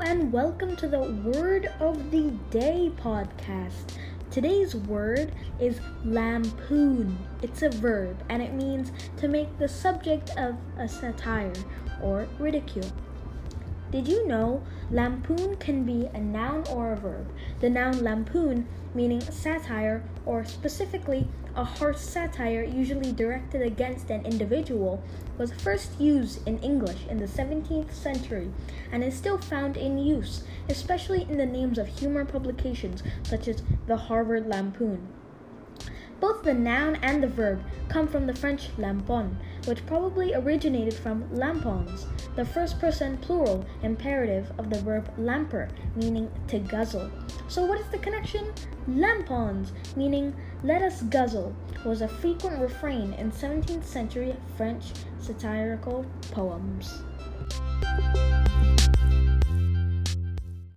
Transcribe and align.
and 0.00 0.32
welcome 0.32 0.74
to 0.74 0.88
the 0.88 0.98
Word 0.98 1.70
of 1.78 2.10
the 2.10 2.32
Day 2.50 2.90
podcast. 2.96 3.96
Today's 4.28 4.74
word 4.74 5.32
is 5.60 5.80
lampoon. 6.04 7.16
It's 7.40 7.62
a 7.62 7.68
verb 7.68 8.20
and 8.28 8.42
it 8.42 8.52
means 8.52 8.90
to 9.18 9.28
make 9.28 9.56
the 9.58 9.68
subject 9.68 10.30
of 10.30 10.56
a 10.76 10.88
satire 10.88 11.52
or 12.02 12.26
ridicule. 12.40 12.90
Did 13.90 14.06
you 14.06 14.24
know 14.28 14.62
lampoon 14.88 15.56
can 15.56 15.82
be 15.82 16.08
a 16.14 16.20
noun 16.20 16.62
or 16.70 16.92
a 16.92 16.96
verb? 16.96 17.28
The 17.58 17.68
noun 17.68 18.04
lampoon, 18.04 18.68
meaning 18.94 19.20
satire 19.20 20.04
or 20.24 20.44
specifically 20.44 21.26
a 21.56 21.64
harsh 21.64 21.98
satire 21.98 22.62
usually 22.62 23.10
directed 23.10 23.62
against 23.62 24.08
an 24.10 24.24
individual, 24.24 25.02
was 25.38 25.52
first 25.52 26.00
used 26.00 26.46
in 26.46 26.60
English 26.60 27.04
in 27.08 27.18
the 27.18 27.26
17th 27.26 27.92
century 27.92 28.52
and 28.92 29.02
is 29.02 29.16
still 29.16 29.38
found 29.38 29.76
in 29.76 29.98
use, 29.98 30.44
especially 30.68 31.22
in 31.22 31.36
the 31.36 31.44
names 31.44 31.76
of 31.76 31.88
humor 31.88 32.24
publications 32.24 33.02
such 33.24 33.48
as 33.48 33.60
the 33.88 33.96
Harvard 33.96 34.46
Lampoon. 34.46 35.08
Both 36.20 36.42
the 36.42 36.52
noun 36.52 36.96
and 36.96 37.22
the 37.22 37.28
verb 37.28 37.62
come 37.88 38.06
from 38.06 38.26
the 38.26 38.34
French 38.34 38.68
lampon, 38.76 39.36
which 39.64 39.86
probably 39.86 40.34
originated 40.34 40.92
from 40.92 41.24
lampons, 41.30 42.04
the 42.36 42.44
first 42.44 42.78
person 42.78 43.16
plural 43.18 43.64
imperative 43.82 44.52
of 44.58 44.68
the 44.68 44.80
verb 44.82 45.10
lamper, 45.18 45.70
meaning 45.96 46.30
to 46.48 46.58
guzzle. 46.58 47.10
So, 47.48 47.64
what 47.64 47.80
is 47.80 47.88
the 47.88 47.98
connection? 47.98 48.52
Lampons, 48.86 49.72
meaning 49.96 50.34
let 50.62 50.82
us 50.82 51.02
guzzle, 51.02 51.54
was 51.84 52.02
a 52.02 52.08
frequent 52.08 52.60
refrain 52.60 53.14
in 53.14 53.32
17th 53.32 53.84
century 53.84 54.36
French 54.56 54.92
satirical 55.20 56.04
poems. 56.32 57.02